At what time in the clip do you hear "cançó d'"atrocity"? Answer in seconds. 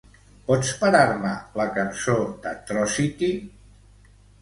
1.77-3.33